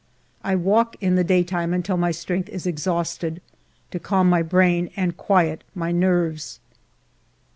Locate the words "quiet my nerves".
5.15-6.59